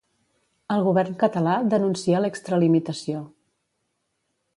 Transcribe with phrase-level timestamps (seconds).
[0.75, 3.21] El govern català denuncia l'extralimitació.